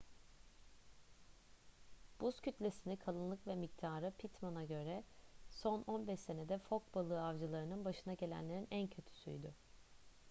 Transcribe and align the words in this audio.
buz 2.21 2.41
kütlesini 2.41 2.97
kalınlık 2.97 3.47
ve 3.47 3.55
miktarı 3.55 4.13
pittman'a 4.17 4.63
göre 4.63 5.03
son 5.49 5.83
15 5.87 6.19
senede 6.19 6.57
fok 6.57 6.95
balığı 6.95 7.25
avcılarının 7.25 7.85
başına 7.85 8.13
gelenlerin 8.13 8.67
en 8.71 8.87
kötüsüydü 8.87 9.53